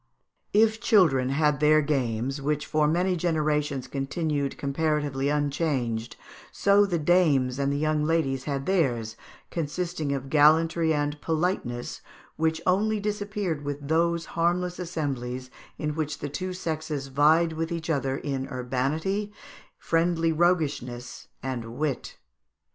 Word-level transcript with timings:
]If 0.51 0.81
children 0.81 1.29
had 1.29 1.59
their 1.59 1.79
games, 1.83 2.41
which 2.41 2.65
for 2.65 2.87
many 2.87 3.15
generations 3.15 3.87
continued 3.87 4.57
comparatively 4.57 5.29
unchanged, 5.29 6.15
so 6.51 6.87
the 6.87 6.97
dames 6.97 7.59
and 7.59 7.71
the 7.71 7.77
young 7.77 8.03
ladies 8.03 8.45
had 8.45 8.65
theirs, 8.65 9.15
consisting 9.51 10.11
of 10.11 10.27
gallantry 10.31 10.91
and 10.91 11.21
politeness, 11.21 12.01
which 12.35 12.63
only 12.65 12.99
disappeared 12.99 13.63
with 13.63 13.87
those 13.89 14.25
harmless 14.33 14.79
assemblies 14.79 15.51
in 15.77 15.93
which 15.93 16.17
the 16.17 16.29
two 16.29 16.51
sexes 16.51 17.05
vied 17.09 17.53
with 17.53 17.71
each 17.71 17.91
other 17.91 18.17
in 18.17 18.47
urbanity, 18.47 19.31
friendly 19.77 20.31
roguishness, 20.31 21.27
and 21.43 21.77
wit. 21.77 22.17